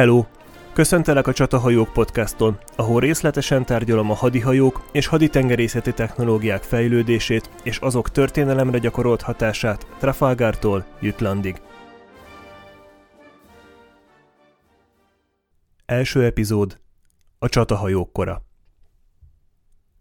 [0.00, 0.24] Hello!
[0.72, 8.10] Köszöntelek a Csatahajók podcaston, ahol részletesen tárgyalom a hadihajók és haditengerészeti technológiák fejlődését és azok
[8.10, 11.60] történelemre gyakorolt hatását Trafalgartól Jütlandig.
[15.86, 16.80] Első epizód
[17.38, 18.42] A csatahajók kora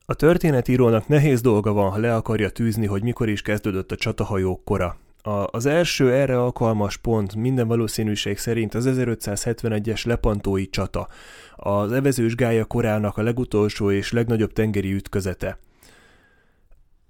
[0.05, 4.64] A történetírónak nehéz dolga van, ha le akarja tűzni, hogy mikor is kezdődött a csatahajók
[4.64, 11.07] kora, a, az első erre alkalmas pont minden valószínűség szerint az 1571-es lepantói csata,
[11.55, 15.57] az evezős gája korának a legutolsó és legnagyobb tengeri ütközete.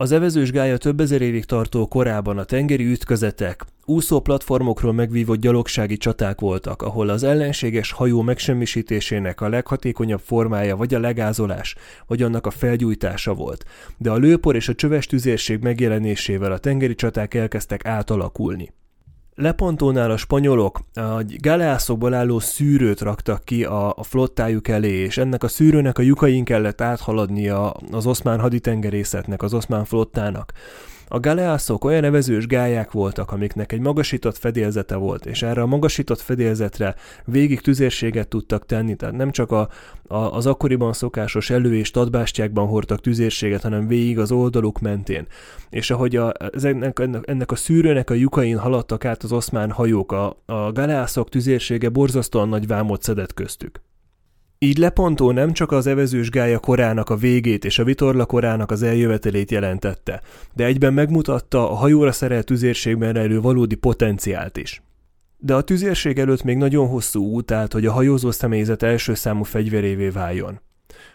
[0.01, 5.97] Az evezős gája több ezer évig tartó korában a tengeri ütközetek, úszó platformokról megvívott gyalogsági
[5.97, 11.75] csaták voltak, ahol az ellenséges hajó megsemmisítésének a leghatékonyabb formája vagy a legázolás,
[12.07, 13.65] vagy annak a felgyújtása volt.
[13.97, 18.73] De a lőpor és a csöves tüzérség megjelenésével a tengeri csaták elkezdtek átalakulni.
[19.41, 20.79] Lepontónál a spanyolok
[21.19, 26.01] egy galeászokból álló szűrőt raktak ki a, a flottájuk elé, és ennek a szűrőnek a
[26.01, 30.53] lyukain kellett áthaladnia az oszmán haditengerészetnek, az oszmán flottának.
[31.11, 36.19] A galeászok olyan nevezős gályák voltak, amiknek egy magasított fedélzete volt, és erre a magasított
[36.19, 39.69] fedélzetre végig tüzérséget tudtak tenni, tehát nem csak a,
[40.07, 45.27] a, az akkoriban szokásos elő- és tadbástyákban hordtak tüzérséget, hanem végig az oldaluk mentén.
[45.69, 50.37] És ahogy a, ennek, ennek a szűrőnek a lyukain haladtak át az oszmán hajók, a,
[50.45, 53.81] a galeászok tüzérsége borzasztóan nagy vámot szedett köztük.
[54.61, 58.81] Így Lepontó nem csak az evezős gája korának a végét és a vitorla korának az
[58.81, 60.21] eljövetelét jelentette,
[60.53, 64.81] de egyben megmutatta a hajóra szerelt tüzérségben rejlő valódi potenciált is.
[65.37, 69.43] De a tüzérség előtt még nagyon hosszú út állt, hogy a hajózó személyzet első számú
[69.43, 70.61] fegyverévé váljon.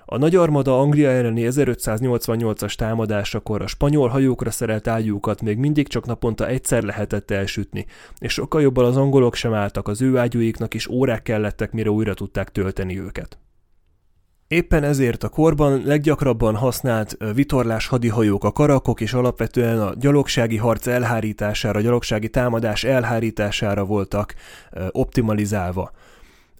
[0.05, 6.07] A nagy armada Anglia elleni 1588-as támadásakor a spanyol hajókra szerelt ágyúkat még mindig csak
[6.07, 7.87] naponta egyszer lehetett elsütni,
[8.19, 12.15] és sokkal jobban az angolok sem álltak az ő ágyúiknak, is órák kellettek, mire újra
[12.15, 13.39] tudták tölteni őket.
[14.49, 20.87] Éppen ezért a korban leggyakrabban használt vitorlás hadihajók a karakok és alapvetően a gyalogsági harc
[20.87, 24.35] elhárítására, a gyalogsági támadás elhárítására voltak
[24.91, 25.91] optimalizálva.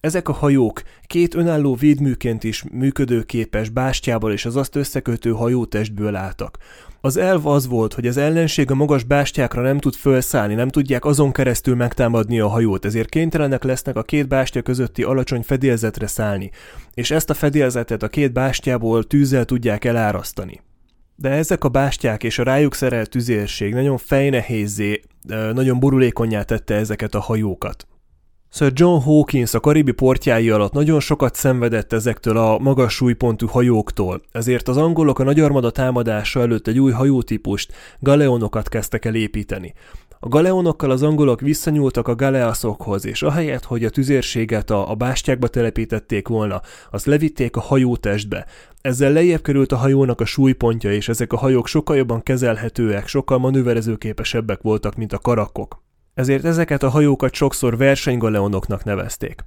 [0.05, 6.59] Ezek a hajók két önálló védműként is működőképes bástyából és az azt összekötő hajótestből álltak.
[7.01, 11.05] Az elv az volt, hogy az ellenség a magas bástyákra nem tud felszállni, nem tudják
[11.05, 16.51] azon keresztül megtámadni a hajót, ezért kénytelenek lesznek a két bástya közötti alacsony fedélzetre szállni,
[16.95, 20.61] és ezt a fedélzetet a két bástyából tűzzel tudják elárasztani.
[21.17, 25.01] De ezek a bástyák és a rájuk szerelt tüzérség nagyon fejnehézzé,
[25.53, 27.87] nagyon borulékonyá tette ezeket a hajókat.
[28.57, 34.23] Sir John Hawkins a karibi portjái alatt nagyon sokat szenvedett ezektől a magas súlypontú hajóktól,
[34.33, 39.75] ezért az angolok a nagy armada támadása előtt egy új hajótípust, galeonokat kezdtek el építeni.
[40.21, 45.49] A galeonokkal az angolok visszanyúltak a galeaszokhoz, és ahelyett, hogy a tüzérséget a, a bástyákba
[45.49, 46.61] telepítették volna,
[46.91, 48.47] azt levitték a hajótestbe.
[48.81, 53.39] Ezzel lejjebb került a hajónak a súlypontja, és ezek a hajók sokkal jobban kezelhetőek, sokkal
[53.39, 55.84] manőverezőképesebbek voltak, mint a karakok
[56.15, 59.45] ezért ezeket a hajókat sokszor versenygaleonoknak nevezték.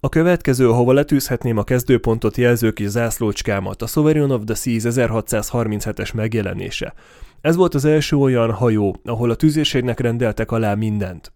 [0.00, 6.14] A következő, ahova letűzhetném a kezdőpontot jelző kis zászlócskámat, a Sovereign of the Seas 1637-es
[6.14, 6.94] megjelenése.
[7.40, 11.32] Ez volt az első olyan hajó, ahol a tűzérségnek rendeltek alá mindent.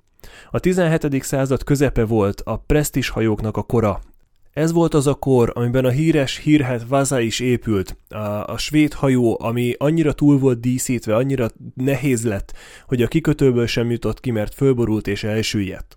[0.51, 1.23] A 17.
[1.23, 4.01] század közepe volt a presztis hajóknak a kora,
[4.53, 8.93] ez volt az a kor, amiben a híres hírhet Vaza is épült, a, a svéd
[8.93, 12.53] hajó, ami annyira túl volt díszítve, annyira nehéz lett,
[12.87, 15.97] hogy a kikötőből sem jutott ki, mert fölborult és elsüllyedt.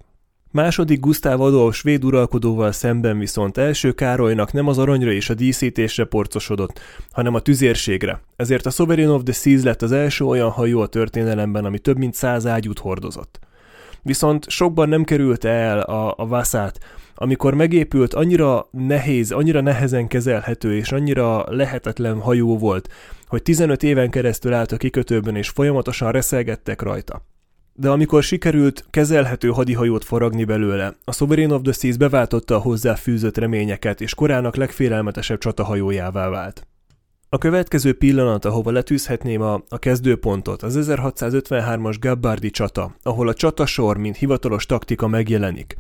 [0.52, 6.06] Második Gusztáv Adolf svéd uralkodóval szemben viszont első Károlynak nem az aranyra és a díszítésre
[6.06, 6.80] porcosodott,
[7.12, 8.22] hanem a tüzérségre.
[8.36, 11.98] Ezért a Sovereign of the Seas lett az első olyan hajó a történelemben, ami több
[11.98, 13.40] mint száz ágyút hordozott.
[14.02, 16.80] Viszont sokban nem került el a, a Vassát,
[17.16, 22.90] amikor megépült, annyira nehéz, annyira nehezen kezelhető és annyira lehetetlen hajó volt,
[23.28, 27.22] hogy 15 éven keresztül állt a kikötőben és folyamatosan reszelgettek rajta.
[27.74, 32.96] De amikor sikerült kezelhető hadihajót foragni belőle, a Sovereign of the Seas beváltotta a hozzá
[32.96, 36.68] fűzött reményeket, és korának legfélelmetesebb csatahajójává vált.
[37.30, 43.98] A következő pillanat, ahova letűzhetném a, a kezdőpontot, az 1653-as Gabbardi csata, ahol a csatasor,
[43.98, 45.76] mint hivatalos taktika megjelenik.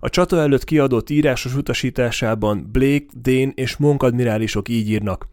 [0.00, 5.28] A csata előtt kiadott írásos utasításában Blake, Dane és Monk admirálisok így írnak.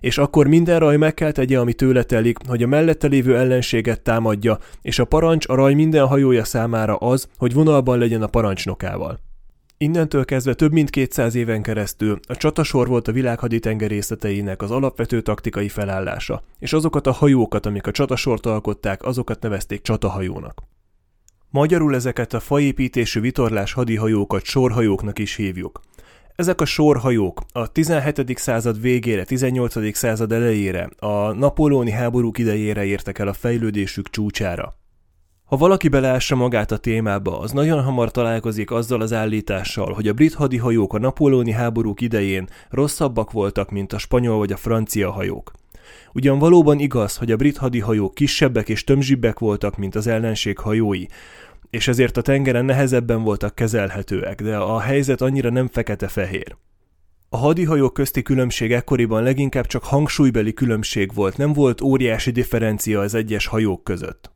[0.00, 4.00] És akkor minden raj meg kell tegye, ami tőle telik, hogy a mellette lévő ellenséget
[4.00, 9.18] támadja, és a parancs a raj minden hajója számára az, hogy vonalban legyen a parancsnokával.
[9.78, 15.20] Innentől kezdve több mint 200 éven keresztül a csatasor volt a világ haditengerészeteinek az alapvető
[15.20, 20.69] taktikai felállása, és azokat a hajókat, amik a csatasort alkották, azokat nevezték csatahajónak.
[21.52, 25.80] Magyarul ezeket a faépítésű vitorlás hadihajókat sorhajóknak is hívjuk.
[26.36, 28.38] Ezek a sorhajók a 17.
[28.38, 29.96] század végére, 18.
[29.96, 34.74] század elejére, a napolóni háborúk idejére értek el a fejlődésük csúcsára.
[35.44, 40.12] Ha valaki beleássa magát a témába, az nagyon hamar találkozik azzal az állítással, hogy a
[40.12, 45.52] brit hadihajók a napolóni háborúk idején rosszabbak voltak, mint a spanyol vagy a francia hajók.
[46.12, 51.04] Ugyan valóban igaz, hogy a brit hadihajók kisebbek és tömzsibbek voltak, mint az ellenség hajói,
[51.70, 56.56] és ezért a tengeren nehezebben voltak kezelhetőek, de a helyzet annyira nem fekete-fehér.
[57.28, 63.14] A hadihajók közti különbség ekkoriban leginkább csak hangsúlybeli különbség volt, nem volt óriási differencia az
[63.14, 64.30] egyes hajók között.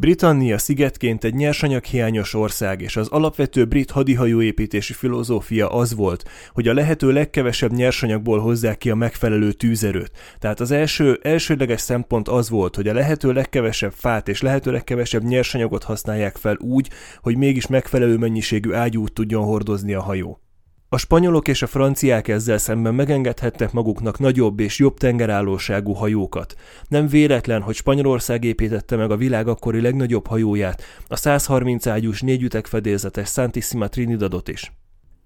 [0.00, 6.74] Britannia szigetként egy nyersanyaghiányos ország, és az alapvető brit hadihajóépítési filozófia az volt, hogy a
[6.74, 10.10] lehető legkevesebb nyersanyagból hozzák ki a megfelelő tűzerőt.
[10.38, 15.22] Tehát az első, elsődleges szempont az volt, hogy a lehető legkevesebb fát és lehető legkevesebb
[15.22, 16.90] nyersanyagot használják fel úgy,
[17.22, 20.40] hogy mégis megfelelő mennyiségű ágyút tudjon hordozni a hajó.
[20.92, 26.54] A spanyolok és a franciák ezzel szemben megengedhettek maguknak nagyobb és jobb tengerállóságú hajókat.
[26.88, 33.28] Nem véletlen, hogy Spanyolország építette meg a világ akkori legnagyobb hajóját, a 130 ágyús négyütegfedélzetes
[33.28, 34.72] Santissima Trinidadot is.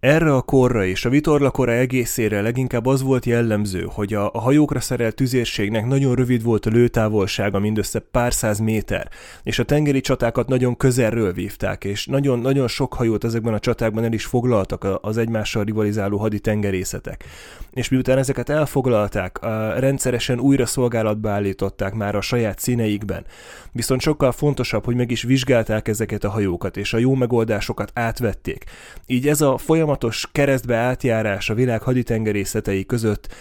[0.04, 5.14] Erre a korra és a vitorlakora egészére leginkább az volt jellemző, hogy a, hajókra szerelt
[5.14, 9.08] tüzérségnek nagyon rövid volt a lőtávolsága, mindössze pár száz méter,
[9.42, 14.04] és a tengeri csatákat nagyon közelről vívták, és nagyon, nagyon sok hajót ezekben a csatákban
[14.04, 17.24] el is foglaltak az egymással rivalizáló haditengerészetek.
[17.72, 19.38] És miután ezeket elfoglalták,
[19.76, 23.24] rendszeresen újra szolgálatba állították már a saját színeikben.
[23.72, 28.64] Viszont sokkal fontosabb, hogy meg is vizsgálták ezeket a hajókat, és a jó megoldásokat átvették.
[29.06, 33.34] Így ez a folyamat folyamatos keresztbe átjárás a világ haditengerészetei között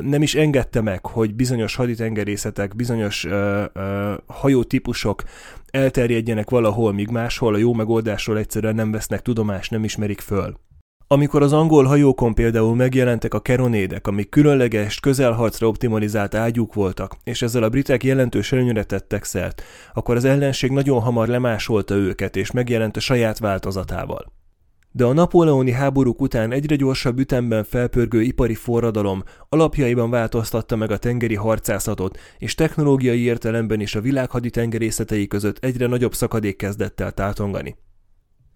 [0.00, 3.26] nem is engedte meg, hogy bizonyos haditengerészetek, bizonyos
[4.26, 5.22] hajótípusok
[5.70, 10.56] elterjedjenek valahol, míg máshol a jó megoldásról egyszerűen nem vesznek tudomást, nem ismerik föl.
[11.08, 17.42] Amikor az angol hajókon például megjelentek a keronédek, amik különleges, közelharcra optimalizált ágyúk voltak, és
[17.42, 19.62] ezzel a britek jelentős előnyre tettek szert,
[19.94, 24.34] akkor az ellenség nagyon hamar lemásolta őket, és megjelent a saját változatával
[24.96, 30.96] de a napóleoni háborúk után egyre gyorsabb ütemben felpörgő ipari forradalom alapjaiban változtatta meg a
[30.96, 37.12] tengeri harcászatot, és technológiai értelemben is a világ haditengerészetei között egyre nagyobb szakadék kezdett el
[37.12, 37.76] tátongani.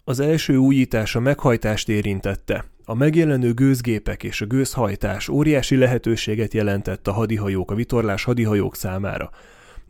[0.03, 2.65] Az első újítás a meghajtást érintette.
[2.85, 9.29] A megjelenő gőzgépek és a gőzhajtás óriási lehetőséget jelentett a hadihajók, a vitorlás hadihajók számára–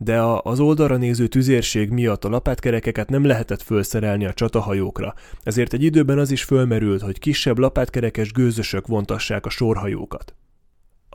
[0.04, 5.72] de a, az oldalra néző tüzérség miatt a lapátkerekeket nem lehetett felszerelni a csatahajókra, ezért
[5.72, 10.34] egy időben az is fölmerült, hogy kisebb lapátkerekes gőzösök vontassák a sorhajókat.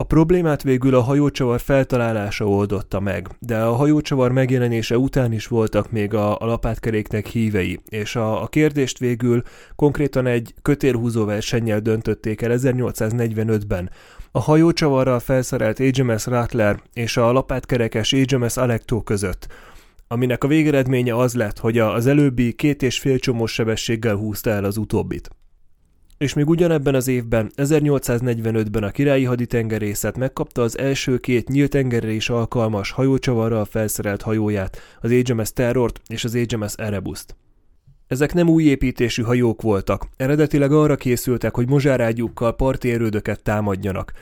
[0.00, 5.90] A problémát végül a hajócsavar feltalálása oldotta meg, de a hajócsavar megjelenése után is voltak
[5.90, 9.42] még a, a lapátkeréknek hívei, és a, a kérdést végül
[9.76, 13.90] konkrétan egy kötélhúzó versennyel döntötték el 1845-ben,
[14.38, 19.46] a hajócsavarral felszerelt HMS Rattler és a lapátkerekes HMS Alecto között,
[20.08, 24.64] aminek a végeredménye az lett, hogy az előbbi két és fél csomós sebességgel húzta el
[24.64, 25.30] az utóbbit.
[26.18, 32.10] És még ugyanebben az évben, 1845-ben a királyi haditengerészet megkapta az első két nyílt tengerre
[32.10, 37.36] is alkalmas hajócsavarral felszerelt hajóját, az HMS Terrort és az HMS Erebuszt.
[38.08, 44.12] Ezek nem új építésű hajók voltak, eredetileg arra készültek, hogy mozsárágyukkal parti erődöket támadjanak,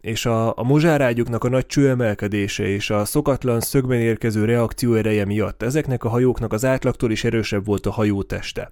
[0.00, 5.62] és a, a mozsárágyuknak a nagy csőemelkedése és a szokatlan szögben érkező reakció ereje miatt
[5.62, 8.70] ezeknek a hajóknak az átlagtól is erősebb volt a hajó teste.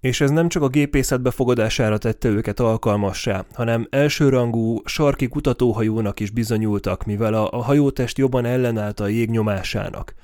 [0.00, 6.30] És ez nem csak a gépészet befogadására tette őket alkalmassá, hanem elsőrangú sarki kutatóhajónak is
[6.30, 10.14] bizonyultak, mivel a, a hajótest jobban ellenállt a jég nyomásának.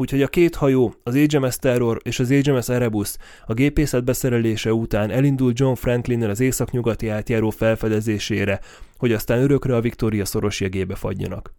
[0.00, 3.16] Úgyhogy a két hajó, az HMS Terror és az HMS Erebus
[3.46, 8.60] a gépészet beszerelése után elindult John franklin az északnyugati átjáró felfedezésére,
[8.96, 11.54] hogy aztán örökre a Victoria szoros jegébe fagyjanak.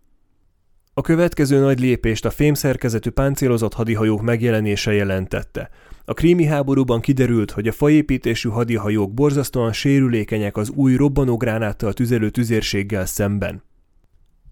[0.93, 5.69] A következő nagy lépést a fémszerkezetű páncélozott hadihajók megjelenése jelentette.
[6.05, 13.05] A krími háborúban kiderült, hogy a faépítésű hadihajók borzasztóan sérülékenyek az új robbanógránáttal tüzelő tüzérséggel
[13.05, 13.63] szemben.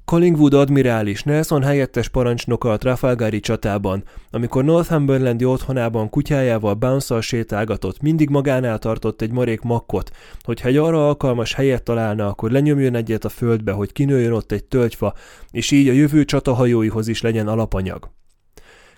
[0.10, 8.30] Collingwood admirális Nelson helyettes parancsnoka a Trafalgari csatában, amikor Northumberlandi otthonában kutyájával bounce sétálgatott, mindig
[8.30, 10.12] magánál tartott egy marék makkot,
[10.42, 14.64] hogyha egy arra alkalmas helyet találna, akkor lenyomjon egyet a földbe, hogy kinőjön ott egy
[14.64, 15.14] tölgyfa,
[15.52, 18.10] és így a jövő csatahajóihoz is legyen alapanyag.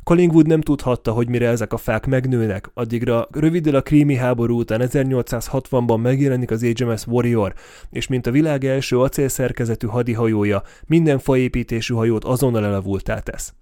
[0.04, 4.82] Collingwood nem tudhatta, hogy mire ezek a fák megnőnek, addigra röviddel a krími háború után
[4.84, 7.54] 1860-ban megjelenik az HMS Warrior,
[7.90, 13.54] és mint a világ első acélszerkezetű hadihajója, minden faépítésű hajót azonnal elavultá tesz.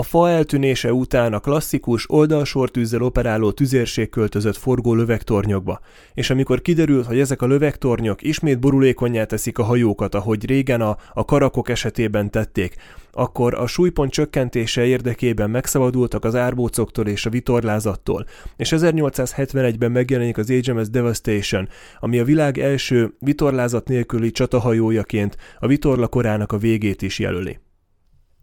[0.00, 5.80] A fa eltűnése után a klasszikus oldalsortűzzel operáló tüzérség költözött forgó lövegtornyokba,
[6.14, 10.96] és amikor kiderült, hogy ezek a lövegtornyok ismét borulékonyá teszik a hajókat, ahogy régen a,
[11.12, 12.74] a karakok esetében tették,
[13.12, 18.24] akkor a súlypont csökkentése érdekében megszabadultak az árbócoktól és a vitorlázattól,
[18.56, 26.08] és 1871-ben megjelenik az HMS Devastation, ami a világ első vitorlázat nélküli csatahajójaként a vitorla
[26.08, 27.58] korának a végét is jelöli.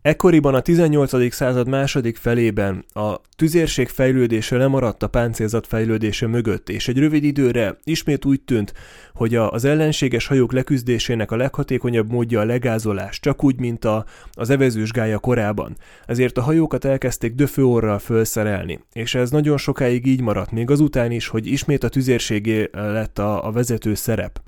[0.08, 1.34] Ekkoriban a 18.
[1.34, 7.78] század második felében a tüzérség fejlődése lemaradt a páncélzat fejlődése mögött, és egy rövid időre
[7.84, 8.74] ismét úgy tűnt,
[9.14, 14.50] hogy az ellenséges hajók leküzdésének a leghatékonyabb módja a legázolás, csak úgy, mint a, az
[14.50, 15.78] evezős gája korában.
[16.06, 21.28] Ezért a hajókat elkezdték döfőorral felszerelni, és ez nagyon sokáig így maradt, még azután is,
[21.28, 24.40] hogy ismét a tüzérségé lett a, a vezető szerep.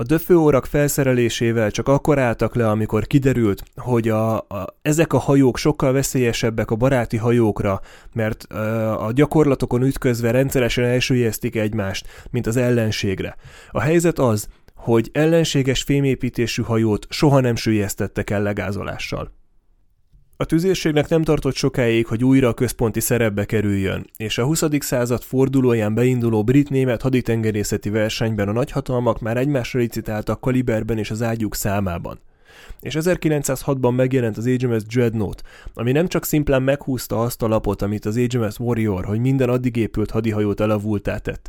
[0.00, 5.56] A döfőórak felszerelésével csak akkor álltak le, amikor kiderült, hogy a, a, ezek a hajók
[5.56, 7.80] sokkal veszélyesebbek a baráti hajókra,
[8.12, 13.36] mert ö, a gyakorlatokon ütközve rendszeresen elsüllyesztik egymást, mint az ellenségre.
[13.70, 19.37] A helyzet az, hogy ellenséges fémépítésű hajót soha nem süllyesztettek el legázolással.
[20.40, 24.62] A tüzérségnek nem tartott sokáig, hogy újra a központi szerepbe kerüljön, és a 20.
[24.78, 31.54] század fordulóján beinduló brit-német haditengerészeti versenyben a nagyhatalmak már egymásra licitáltak kaliberben és az ágyuk
[31.54, 32.20] számában.
[32.80, 35.42] És 1906-ban megjelent az HMS Dreadnought,
[35.74, 39.76] ami nem csak szimplán meghúzta azt a lapot, amit az HMS Warrior, hogy minden addig
[39.76, 41.48] épült hadihajót elavultá tett,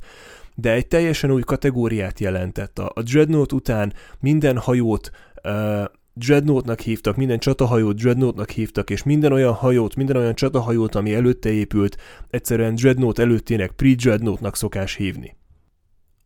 [0.56, 2.80] de egy teljesen új kategóriát jelentett.
[2.80, 5.12] A, Dreadnought után minden hajót
[6.26, 11.52] Dreadnoughtnak hívtak, minden csatahajót Dreadnoughtnak hívtak, és minden olyan hajót, minden olyan csatahajót, ami előtte
[11.52, 11.98] épült,
[12.30, 15.38] egyszerűen Dreadnought előttének pre-Dreadnoughtnak szokás hívni.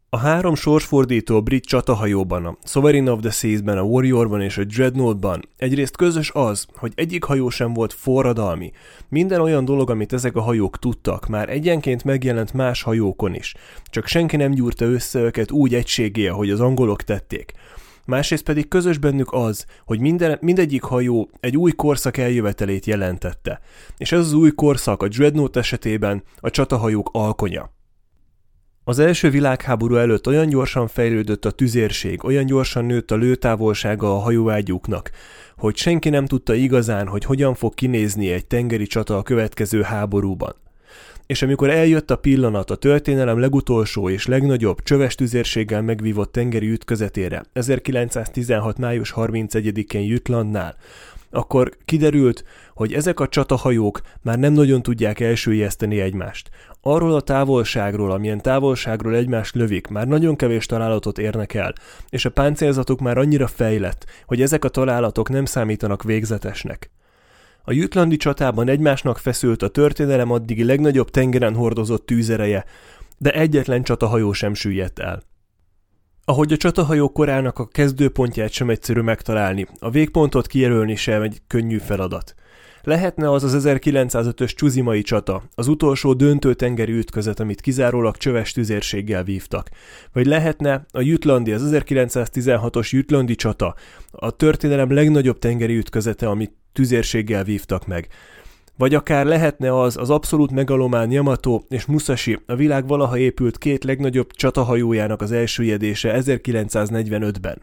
[0.09, 5.41] A három sorsfordító brit csatahajóban, a Sovereign of the Seas-ben, a Warriorban és a Dreadnoughtban
[5.57, 8.71] egyrészt közös az, hogy egyik hajó sem volt forradalmi.
[9.09, 14.07] Minden olyan dolog, amit ezek a hajók tudtak, már egyenként megjelent más hajókon is, csak
[14.07, 17.53] senki nem gyúrta össze őket úgy egységé, ahogy az angolok tették
[18.05, 23.59] másrészt pedig közös bennük az, hogy minden, mindegyik hajó egy új korszak eljövetelét jelentette,
[23.97, 27.71] és ez az új korszak a Dreadnought esetében a csatahajók alkonya.
[28.83, 34.19] Az első világháború előtt olyan gyorsan fejlődött a tüzérség, olyan gyorsan nőtt a lőtávolsága a
[34.19, 35.11] hajóágyúknak,
[35.57, 40.62] hogy senki nem tudta igazán, hogy hogyan fog kinézni egy tengeri csata a következő háborúban
[41.25, 47.43] és amikor eljött a pillanat a történelem legutolsó és legnagyobb csöves tüzérséggel megvívott tengeri ütközetére
[47.53, 48.77] 1916.
[48.77, 50.75] május 31-én Jütlandnál,
[51.33, 56.49] akkor kiderült, hogy ezek a csatahajók már nem nagyon tudják elsőjeszteni egymást.
[56.81, 61.73] Arról a távolságról, amilyen távolságról egymást lövik, már nagyon kevés találatot érnek el,
[62.09, 66.92] és a páncélzatuk már annyira fejlett, hogy ezek a találatok nem számítanak végzetesnek.
[67.65, 72.65] A jutlandi csatában egymásnak feszült a történelem addigi legnagyobb tengeren hordozott tűzereje,
[73.17, 75.21] de egyetlen csatahajó sem süllyedt el.
[76.25, 81.77] Ahogy a csatahajó korának a kezdőpontját sem egyszerű megtalálni, a végpontot kijelölni sem egy könnyű
[81.77, 82.33] feladat.
[82.81, 89.23] Lehetne az az 1905-ös csuzimai csata, az utolsó döntő tengeri ütközet, amit kizárólag csöves tüzérséggel
[89.23, 89.69] vívtak.
[90.13, 93.75] Vagy lehetne a Jutlandi, az 1916-os Jutlandi csata,
[94.11, 98.07] a történelem legnagyobb tengeri ütközete, amit tüzérséggel vívtak meg.
[98.77, 103.83] Vagy akár lehetne az az abszolút megalomán Yamato és Musashi, a világ valaha épült két
[103.83, 107.61] legnagyobb csatahajójának az elsüllyedése 1945-ben.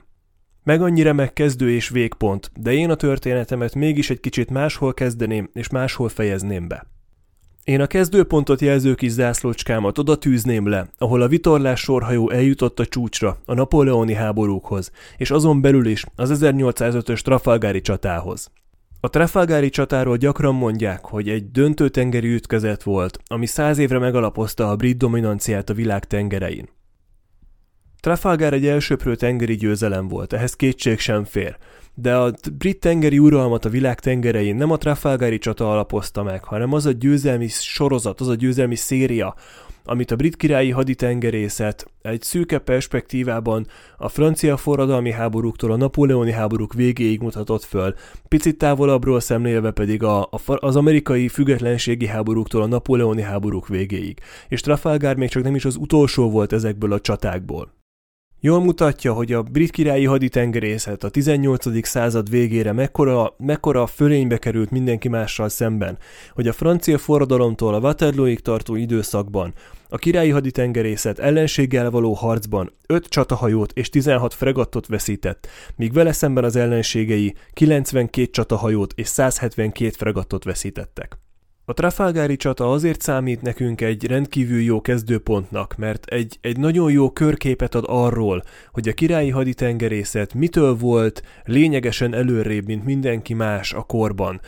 [0.64, 5.68] Meg annyira megkezdő és végpont, de én a történetemet mégis egy kicsit máshol kezdeném és
[5.68, 6.86] máshol fejezném be.
[7.64, 12.86] Én a kezdőpontot jelző kis zászlócskámat oda tűzném le, ahol a vitorlás sorhajó eljutott a
[12.86, 18.50] csúcsra, a napóleoni háborúkhoz, és azon belül is az 1805-ös Trafalgári csatához.
[19.02, 24.70] A Trafalgári csatáról gyakran mondják, hogy egy döntő tengeri ütközet volt, ami száz évre megalapozta
[24.70, 26.68] a brit dominanciát a világ tengerein.
[28.00, 31.56] Trafalgar egy elsőprő tengeri győzelem volt, ehhez kétség sem fér,
[31.94, 36.72] de a brit tengeri uralmat a világ tengerein nem a Trafalgári csata alapozta meg, hanem
[36.72, 39.34] az a győzelmi sorozat, az a győzelmi széria,
[39.84, 43.66] amit a brit királyi haditengerészet egy szűke perspektívában
[43.98, 47.94] a francia forradalmi háborúktól a napóleoni háborúk végéig mutatott föl,
[48.28, 54.18] picit távolabbról szemlélve pedig a, a, az amerikai függetlenségi háborúktól a napóleoni háborúk végéig,
[54.48, 57.79] és Trafalgar még csak nem is az utolsó volt ezekből a csatákból.
[58.42, 61.86] Jól mutatja, hogy a brit királyi haditengerészet a 18.
[61.86, 65.98] század végére mekkora, mekkora fölénybe került mindenki mással szemben,
[66.34, 69.52] hogy a francia forradalomtól a Waterlooig tartó időszakban
[69.88, 76.44] a királyi haditengerészet ellenséggel való harcban 5 csatahajót és 16 fregattot veszített, míg vele szemben
[76.44, 81.18] az ellenségei 92 csatahajót és 172 fregattot veszítettek.
[81.70, 87.10] A Trafalgári csata azért számít nekünk egy rendkívül jó kezdőpontnak, mert egy, egy nagyon jó
[87.10, 93.82] körképet ad arról, hogy a királyi haditengerészet mitől volt lényegesen előrébb, mint mindenki más a
[93.82, 94.40] korban.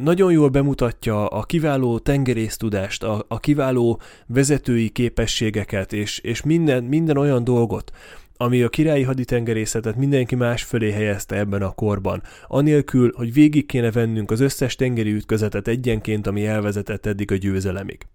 [0.00, 7.16] Nagyon jól bemutatja a kiváló tengerésztudást, a, a kiváló vezetői képességeket, és, és minden, minden
[7.16, 7.92] olyan dolgot,
[8.36, 13.90] ami a királyi haditengerészetet mindenki más fölé helyezte ebben a korban, anélkül, hogy végig kéne
[13.90, 18.06] vennünk az összes tengeri ütközetet egyenként, ami elvezetett eddig a győzelemig.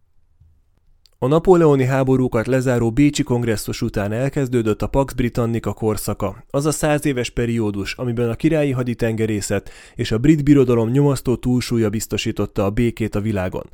[1.23, 7.05] A napóleoni háborúkat lezáró Bécsi kongresszus után elkezdődött a Pax Britannica korszaka, az a száz
[7.05, 13.15] éves periódus, amiben a királyi haditengerészet és a brit birodalom nyomasztó túlsúlya biztosította a békét
[13.15, 13.69] a világon.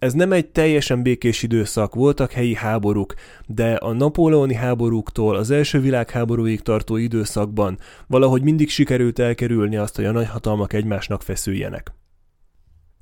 [0.00, 3.14] Ez nem egy teljesen békés időszak, voltak helyi háborúk,
[3.46, 10.04] de a napóleoni háborúktól az első világháborúig tartó időszakban valahogy mindig sikerült elkerülni azt, hogy
[10.04, 11.92] a nagyhatalmak egymásnak feszüljenek.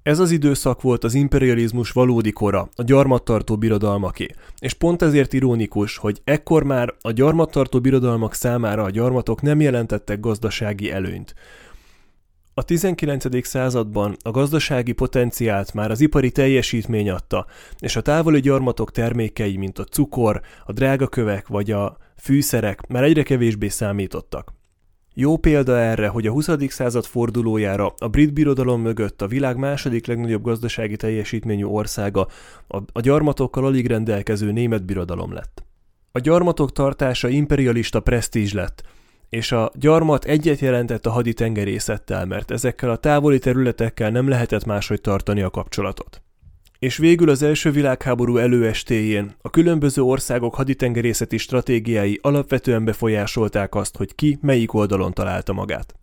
[0.02, 4.26] Ez az időszak volt az imperializmus valódi kora, a gyarmattartó birodalmaké,
[4.58, 10.20] és pont ezért ironikus, hogy ekkor már a gyarmattartó birodalmak számára a gyarmatok nem jelentettek
[10.20, 11.34] gazdasági előnyt.
[12.58, 13.46] A 19.
[13.46, 17.46] században a gazdasági potenciált már az ipari teljesítmény adta,
[17.78, 23.22] és a távoli gyarmatok termékei, mint a cukor, a drágakövek vagy a fűszerek már egyre
[23.22, 24.52] kevésbé számítottak.
[25.14, 26.48] Jó példa erre, hogy a 20.
[26.68, 32.26] század fordulójára a brit birodalom mögött a világ második legnagyobb gazdasági teljesítményű országa
[32.92, 35.64] a, gyarmatokkal alig rendelkező német birodalom lett.
[36.12, 38.82] A gyarmatok tartása imperialista presztízs lett,
[39.28, 45.00] és a gyarmat egyet jelentett a haditengerészettel, mert ezekkel a távoli területekkel nem lehetett máshogy
[45.00, 46.22] tartani a kapcsolatot.
[46.78, 54.14] És végül az első világháború előestéjén a különböző országok haditengerészeti stratégiái alapvetően befolyásolták azt, hogy
[54.14, 55.94] ki melyik oldalon találta magát.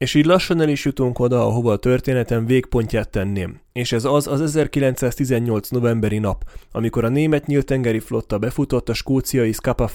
[0.00, 4.26] És így lassan el is jutunk oda, ahova a történetem végpontját tenném, és ez az
[4.26, 9.90] az 1918 novemberi nap, amikor a német nyíltengeri flotta befutott a skóciai Scapa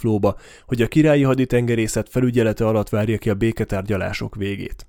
[0.66, 4.88] hogy a királyi haditengerészet felügyelete alatt várja ki a béketárgyalások végét.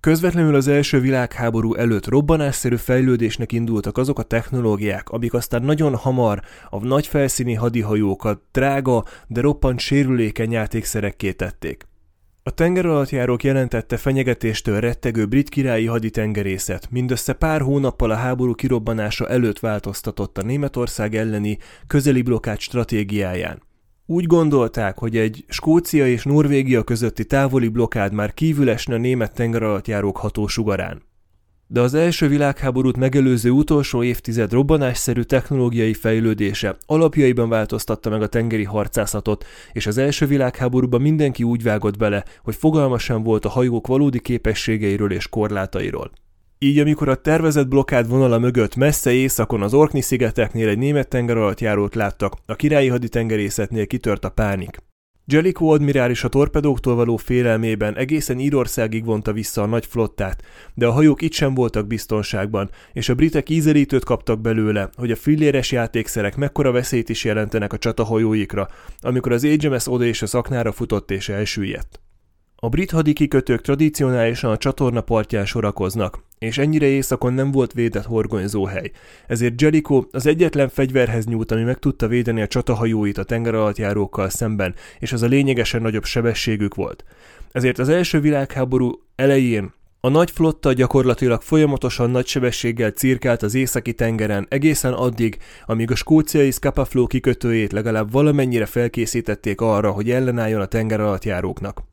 [0.00, 6.42] Közvetlenül az első világháború előtt robbanásszerű fejlődésnek indultak azok a technológiák, amik aztán nagyon hamar
[6.70, 11.87] a nagy felszíni hadihajókat drága, de roppant sérülékeny játékszerekké tették.
[12.48, 19.58] A tengeralattjárók jelentette fenyegetéstől rettegő brit királyi haditengerészet mindössze pár hónappal a háború kirobbanása előtt
[19.58, 23.62] változtatott a Németország elleni közeli blokkád stratégiáján.
[24.06, 29.34] Úgy gondolták, hogy egy Skócia és Norvégia közötti távoli blokád már kívül esne a német
[29.34, 31.02] tengeralattjárók hatósugarán
[31.70, 38.64] de az első világháborút megelőző utolsó évtized robbanásszerű technológiai fejlődése alapjaiban változtatta meg a tengeri
[38.64, 43.86] harcászatot, és az első világháborúban mindenki úgy vágott bele, hogy fogalma sem volt a hajók
[43.86, 46.10] valódi képességeiről és korlátairól.
[46.58, 52.34] Így amikor a tervezett blokkád vonala mögött messze északon az Orkney-szigeteknél egy német tengeralattjárót láttak,
[52.46, 54.87] a királyi haditengerészetnél kitört a pánik.
[55.30, 60.42] Jellicoe admirális a torpedóktól való félelmében egészen Írországig vonta vissza a nagy flottát,
[60.74, 65.16] de a hajók itt sem voltak biztonságban, és a britek ízelítőt kaptak belőle, hogy a
[65.16, 68.68] filléres játékszerek mekkora veszélyt is jelentenek a csatahajóikra,
[69.00, 72.00] amikor az HMS oda és a szaknára futott és elsüllyedt.
[72.60, 78.90] A brit hadikikötők tradicionálisan a csatorna partján sorakoznak, és ennyire északon nem volt védett horgonyzóhely,
[79.26, 84.74] ezért Jellicoe az egyetlen fegyverhez nyúlt, ami meg tudta védeni a csatahajóit a tengeralattjárókkal szemben,
[84.98, 87.04] és az a lényegesen nagyobb sebességük volt.
[87.52, 93.92] Ezért az első világháború elején a nagy flotta gyakorlatilag folyamatosan nagy sebességgel cirkált az északi
[93.92, 100.66] tengeren egészen addig, amíg a skóciai Scapa kikötőjét legalább valamennyire felkészítették arra, hogy ellenálljon a
[100.66, 101.87] tengeralattjáróknak.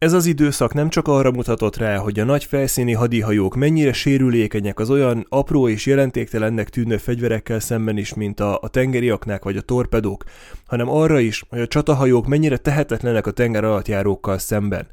[0.00, 4.78] Ez az időszak nem csak arra mutatott rá, hogy a nagy felszíni hadihajók mennyire sérülékenyek
[4.78, 9.56] az olyan apró és jelentéktelennek tűnő fegyverekkel szemben is, mint a, a tengeri aknák vagy
[9.56, 10.24] a torpedók,
[10.66, 14.86] hanem arra is, hogy a csatahajók mennyire tehetetlenek a tenger alattjárókkal szemben.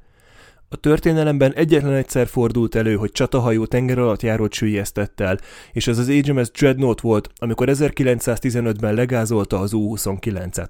[0.70, 4.56] A történelemben egyetlen egyszer fordult elő, hogy csatahajó tenger alatt járót
[5.16, 5.38] el,
[5.72, 10.70] és ez az HMS Dreadnought volt, amikor 1915-ben legázolta az U-29-et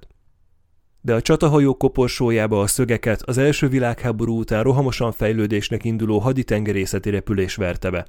[1.08, 7.56] de a csatahajó koporsójába a szögeket az első világháború után rohamosan fejlődésnek induló haditengerészeti repülés
[7.56, 8.08] verte be.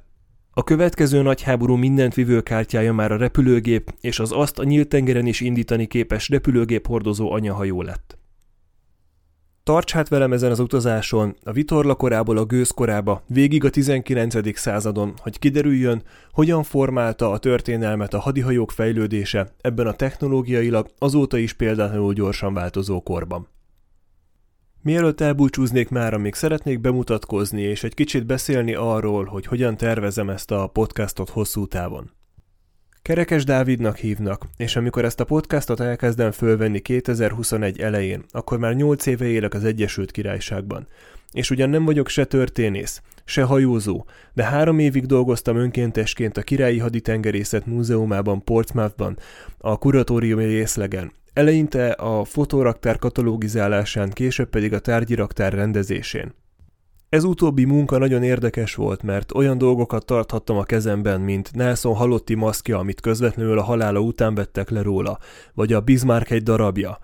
[0.51, 4.87] A következő nagy háború mindent vivő kártyája már a repülőgép és az azt a nyílt
[4.87, 8.18] tengeren is indítani képes repülőgép hordozó anyahajó lett.
[9.69, 14.57] Tarts hát velem ezen az utazáson, a vitorlakorából a gőzkorába, végig a 19.
[14.57, 21.53] századon, hogy kiderüljön, hogyan formálta a történelmet a hadihajók fejlődése ebben a technológiailag azóta is
[21.53, 23.47] példátlanul gyorsan változó korban.
[24.81, 30.51] Mielőtt elbúcsúznék már, még szeretnék bemutatkozni és egy kicsit beszélni arról, hogy hogyan tervezem ezt
[30.51, 32.11] a podcastot hosszú távon.
[33.09, 39.05] Kerekes Dávidnak hívnak, és amikor ezt a podcastot elkezdem fölvenni 2021 elején, akkor már 8
[39.05, 40.87] éve élek az Egyesült Királyságban.
[41.31, 46.79] És ugyan nem vagyok se történész, se hajózó, de három évig dolgoztam önkéntesként a Királyi
[46.79, 49.17] Haditengerészet Múzeumában Portsmouthban,
[49.57, 56.33] a kuratóriumi részlegen, eleinte a fotóraktár katalógizálásán, később pedig a tárgyiraktár rendezésén.
[57.09, 62.35] Ez utóbbi munka nagyon érdekes volt, mert olyan dolgokat tarthattam a kezemben, mint Nelson halotti
[62.35, 65.17] maszkja, amit közvetlenül a halála után vettek le róla,
[65.53, 66.99] vagy a Bismarck egy darabja.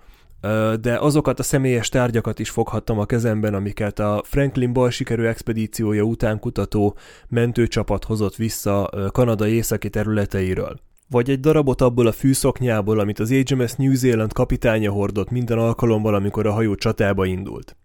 [0.80, 6.02] De azokat a személyes tárgyakat is foghattam a kezemben, amiket a Franklin bal sikerű expedíciója
[6.02, 6.96] után kutató
[7.28, 10.80] mentőcsapat hozott vissza Kanada északi területeiről.
[11.10, 16.14] Vagy egy darabot abból a fűszoknyából, amit az HMS New Zealand kapitánya hordott minden alkalommal,
[16.14, 17.76] amikor a hajó csatába indult.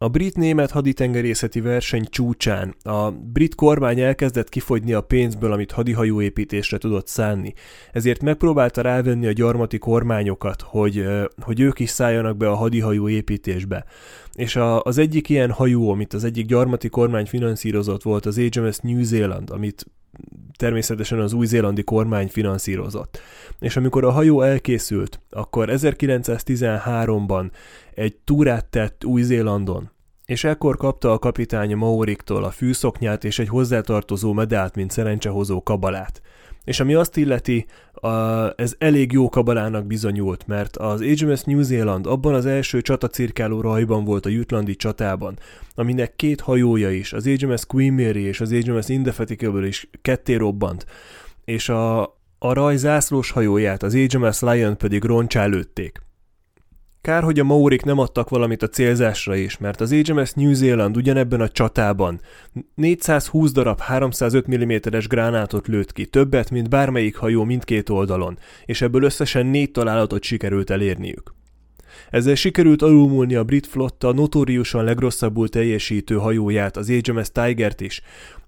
[0.00, 7.06] A brit-német haditengerészeti verseny csúcsán a brit kormány elkezdett kifogyni a pénzből, amit hadihajóépítésre tudott
[7.06, 7.54] szánni,
[7.92, 11.04] ezért megpróbálta rávenni a gyarmati kormányokat, hogy,
[11.40, 13.84] hogy ők is szálljanak be a hadihajó építésbe.
[14.34, 18.78] És a, az egyik ilyen hajó, amit az egyik gyarmati kormány finanszírozott volt az HMS
[18.78, 19.86] New Zealand, amit
[20.56, 23.20] természetesen az új-zélandi kormány finanszírozott.
[23.58, 27.50] És amikor a hajó elkészült, akkor 1913-ban
[27.98, 29.90] egy túrát tett Új-Zélandon,
[30.24, 36.22] és ekkor kapta a kapitány Mauriktól a fűszoknyát és egy hozzátartozó medált, mint szerencsehozó kabalát.
[36.64, 37.66] És ami azt illeti,
[38.56, 44.04] ez elég jó kabalának bizonyult, mert az HMS New Zealand abban az első csatacirkáló rajban
[44.04, 45.38] volt a Jutlandi csatában,
[45.74, 50.86] aminek két hajója is, az HMS Queen Mary és az HMS Indefatigable is ketté robbant,
[51.44, 52.02] és a,
[52.38, 56.06] a raj zászlós hajóját, az HMS Lion pedig roncsá lőtték.
[57.08, 60.96] Kár, hogy a Maurik nem adtak valamit a célzásra is, mert az HMS New Zealand
[60.96, 62.20] ugyanebben a csatában
[62.74, 69.02] 420 darab 305 mm-es gránátot lőtt ki, többet, mint bármelyik hajó mindkét oldalon, és ebből
[69.02, 71.34] összesen négy találatot sikerült elérniük.
[72.10, 78.00] Ezzel sikerült alulmúlni a brit flotta notóriusan legrosszabbul teljesítő hajóját, az HMS Tigert is,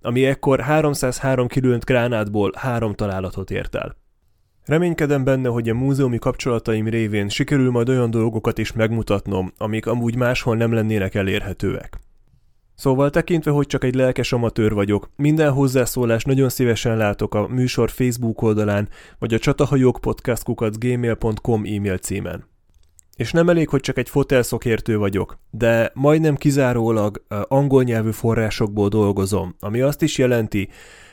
[0.02, 3.99] ami ekkor 303 kilőnt gránátból három találatot ért el.
[4.64, 10.16] Reménykedem benne, hogy a múzeumi kapcsolataim révén sikerül majd olyan dolgokat is megmutatnom, amik amúgy
[10.16, 11.98] máshol nem lennének elérhetőek.
[12.74, 17.90] Szóval tekintve, hogy csak egy lelkes amatőr vagyok, minden hozzászólást nagyon szívesen látok a műsor
[17.90, 22.48] Facebook oldalán, vagy a csatahajók podcastkukat gmail.com e-mail címen.
[23.16, 29.54] És nem elég, hogy csak egy fotelszokértő vagyok, de majdnem kizárólag angol nyelvű forrásokból dolgozom,
[29.60, 30.68] ami azt is jelenti,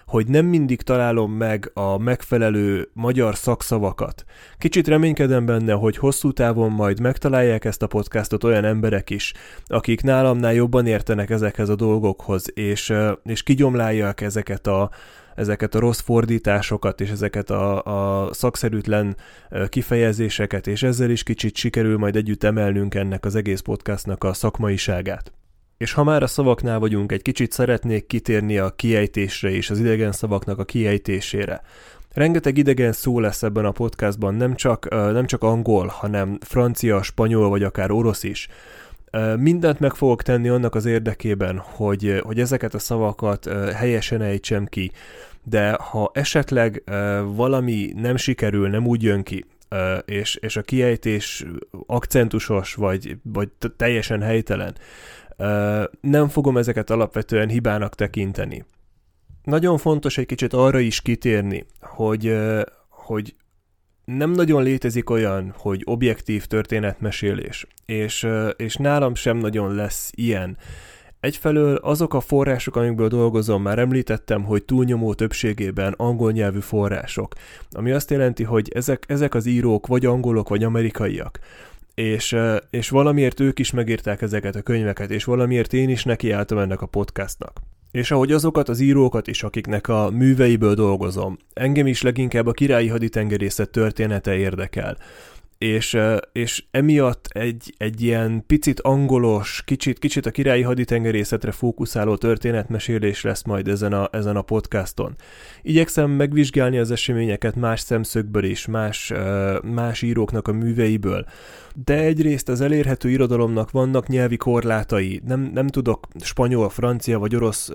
[0.07, 4.25] hogy nem mindig találom meg a megfelelő magyar szakszavakat.
[4.57, 9.33] Kicsit reménykedem benne, hogy hosszú távon majd megtalálják ezt a podcastot olyan emberek is,
[9.65, 12.93] akik nálamnál jobban értenek ezekhez a dolgokhoz, és,
[13.23, 14.89] és kigyomlálják ezeket a,
[15.35, 17.83] ezeket a rossz fordításokat, és ezeket a,
[18.25, 19.15] a szakszerűtlen
[19.69, 25.36] kifejezéseket, és ezzel is kicsit sikerül majd együtt emelnünk ennek az egész podcastnak a szakmaiságát.
[25.77, 30.11] És ha már a szavaknál vagyunk, egy kicsit szeretnék kitérni a kiejtésre és az idegen
[30.11, 31.61] szavaknak a kiejtésére.
[32.13, 37.49] Rengeteg idegen szó lesz ebben a podcastban, nem csak, nem csak angol, hanem francia, spanyol
[37.49, 38.47] vagy akár orosz is.
[39.37, 44.91] Mindent meg fogok tenni annak az érdekében, hogy, hogy ezeket a szavakat helyesen ejtsem ki,
[45.43, 46.83] de ha esetleg
[47.25, 49.45] valami nem sikerül, nem úgy jön ki,
[50.05, 51.45] és, és a kiejtés
[51.87, 54.75] akcentusos, vagy, vagy teljesen helytelen,
[56.01, 58.65] nem fogom ezeket alapvetően hibának tekinteni.
[59.43, 62.37] Nagyon fontos egy kicsit arra is kitérni, hogy,
[62.89, 63.35] hogy
[64.05, 70.57] nem nagyon létezik olyan, hogy objektív történetmesélés, és, és nálam sem nagyon lesz ilyen.
[71.19, 77.33] Egyfelől azok a források, amikből dolgozom, már említettem, hogy túlnyomó többségében angol nyelvű források,
[77.71, 81.39] ami azt jelenti, hogy ezek, ezek az írók vagy angolok, vagy amerikaiak
[82.01, 82.35] és,
[82.69, 86.85] és valamiért ők is megírták ezeket a könyveket, és valamiért én is nekiálltam ennek a
[86.85, 87.59] podcastnak.
[87.91, 92.87] És ahogy azokat az írókat is, akiknek a műveiből dolgozom, engem is leginkább a királyi
[92.87, 94.97] haditengerészet története érdekel.
[95.57, 95.97] és,
[96.31, 103.43] és emiatt egy, egy ilyen picit angolos, kicsit, kicsit a királyi haditengerészetre fókuszáló történetmesélés lesz
[103.43, 105.15] majd ezen a, ezen a podcaston.
[105.61, 109.13] Igyekszem megvizsgálni az eseményeket más szemszögből is, más,
[109.63, 111.25] más íróknak a műveiből,
[111.85, 117.71] de egyrészt az elérhető irodalomnak vannak nyelvi korlátai, nem, nem tudok spanyol, francia vagy orosz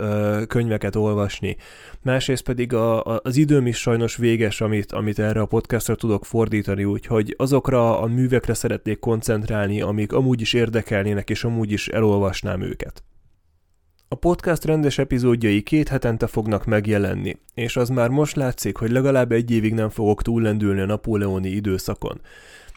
[0.46, 1.56] könyveket olvasni,
[2.02, 6.24] másrészt pedig a, a, az időm is sajnos véges, amit, amit erre a podcastra tudok
[6.24, 12.62] fordítani, úgyhogy azokra a művekre szeretnék koncentrálni, amik amúgy is érdekelnének, és amúgy is elolvasnám
[12.62, 13.02] őket.
[14.08, 19.32] A podcast rendes epizódjai két hetente fognak megjelenni, és az már most látszik, hogy legalább
[19.32, 22.20] egy évig nem fogok túllendülni a napóleoni időszakon.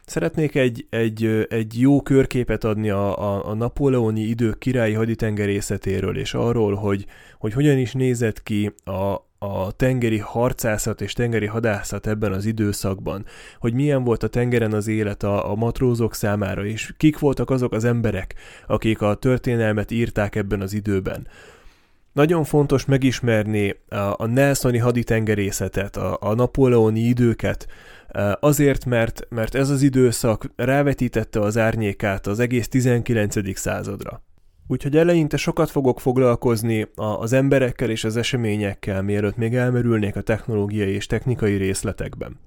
[0.05, 6.33] Szeretnék egy, egy, egy jó körképet adni a, a, a napóleoni idők királyi haditengerészetéről, és
[6.33, 7.05] arról, hogy,
[7.39, 13.25] hogy hogyan is nézett ki a, a tengeri harcászat és tengeri hadászat ebben az időszakban,
[13.59, 17.73] hogy milyen volt a tengeren az élet a, a matrózok számára, és kik voltak azok
[17.73, 18.35] az emberek,
[18.67, 21.27] akik a történelmet írták ebben az időben.
[22.15, 23.75] Nagyon fontos megismerni
[24.17, 27.67] a, Nelsoni haditengerészetet, a, a napóleoni időket,
[28.39, 33.57] azért, mert, mert ez az időszak rávetítette az árnyékát az egész 19.
[33.57, 34.23] századra.
[34.67, 40.93] Úgyhogy eleinte sokat fogok foglalkozni az emberekkel és az eseményekkel, mielőtt még elmerülnék a technológiai
[40.93, 42.39] és technikai részletekben.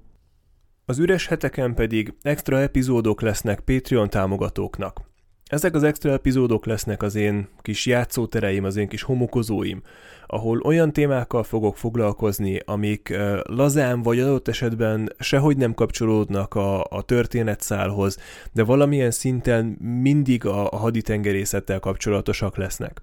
[0.85, 5.08] Az üres heteken pedig extra epizódok lesznek Patreon támogatóknak.
[5.49, 9.81] Ezek az extra epizódok lesznek az én kis játszótereim, az én kis homokozóim,
[10.25, 17.01] ahol olyan témákkal fogok foglalkozni, amik lazán vagy adott esetben sehogy nem kapcsolódnak a, a
[17.01, 18.17] történetszálhoz,
[18.53, 19.65] de valamilyen szinten
[20.01, 23.01] mindig a, a haditengerészettel kapcsolatosak lesznek.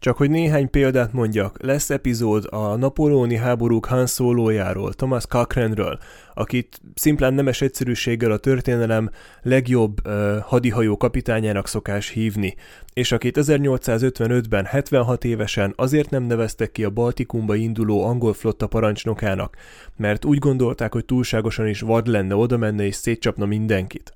[0.00, 5.98] Csak hogy néhány példát mondjak, lesz epizód a napolóni háborúk Han Solo-járól, Thomas Cochranről,
[6.34, 9.10] akit szimplán nemes egyszerűséggel a történelem
[9.42, 12.54] legjobb uh, hadihajó kapitányának szokás hívni,
[12.92, 19.56] és akit 1855-ben 76 évesen azért nem neveztek ki a Baltikumba induló angol flotta parancsnokának,
[19.96, 24.14] mert úgy gondolták, hogy túlságosan is vad lenne, oda menne és szétcsapna mindenkit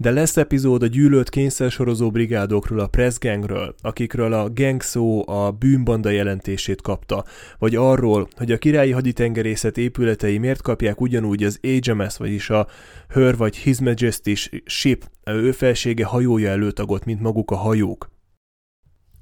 [0.00, 3.16] de lesz epizód a gyűlölt kényszersorozó brigádokról, a Press
[3.80, 7.24] akikről a gang szó a bűnbanda jelentését kapta,
[7.58, 12.66] vagy arról, hogy a királyi haditengerészet épületei miért kapják ugyanúgy az HMS, vagyis a
[13.08, 14.32] Her vagy His Majesty
[14.64, 18.10] Ship, ő felsége hajója előtagot, mint maguk a hajók.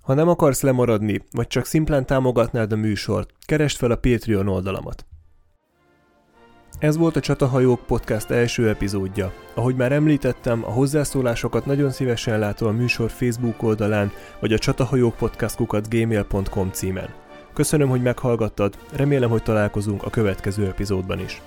[0.01, 5.07] Ha nem akarsz lemaradni, vagy csak szimplán támogatnád a műsort, keresd fel a Patreon oldalamat.
[6.79, 9.33] Ez volt a Csatahajók podcast első epizódja.
[9.55, 15.17] Ahogy már említettem, a hozzászólásokat nagyon szívesen látom a műsor Facebook oldalán, vagy a csatahajók
[15.17, 17.09] podcastkukat gmail.com címen.
[17.55, 21.43] Köszönöm, hogy meghallgattad, remélem, hogy találkozunk a következő epizódban is.